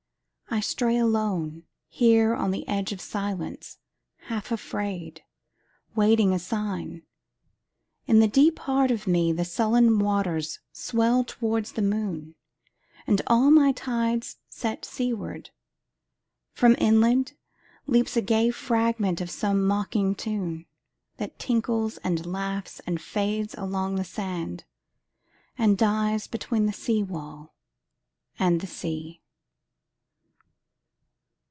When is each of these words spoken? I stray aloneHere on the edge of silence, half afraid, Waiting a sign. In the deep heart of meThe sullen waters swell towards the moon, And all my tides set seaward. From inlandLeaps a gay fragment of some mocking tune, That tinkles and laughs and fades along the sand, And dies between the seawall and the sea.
I 0.53 0.59
stray 0.59 0.95
aloneHere 0.95 2.37
on 2.37 2.51
the 2.51 2.67
edge 2.67 2.91
of 2.91 2.99
silence, 2.99 3.77
half 4.23 4.51
afraid, 4.51 5.23
Waiting 5.95 6.33
a 6.33 6.39
sign. 6.39 7.03
In 8.05 8.19
the 8.19 8.27
deep 8.27 8.59
heart 8.59 8.91
of 8.91 9.05
meThe 9.05 9.47
sullen 9.47 9.97
waters 9.97 10.59
swell 10.73 11.23
towards 11.23 11.71
the 11.71 11.81
moon, 11.81 12.35
And 13.07 13.21
all 13.27 13.49
my 13.49 13.71
tides 13.71 14.39
set 14.49 14.83
seaward. 14.83 15.51
From 16.51 16.75
inlandLeaps 16.75 18.17
a 18.17 18.21
gay 18.21 18.49
fragment 18.51 19.21
of 19.21 19.29
some 19.31 19.63
mocking 19.65 20.15
tune, 20.15 20.65
That 21.15 21.39
tinkles 21.39 21.95
and 21.99 22.25
laughs 22.25 22.81
and 22.81 22.99
fades 23.01 23.55
along 23.55 23.95
the 23.95 24.03
sand, 24.03 24.65
And 25.57 25.77
dies 25.77 26.27
between 26.27 26.65
the 26.65 26.73
seawall 26.73 27.53
and 28.37 28.59
the 28.59 28.67
sea. 28.67 29.19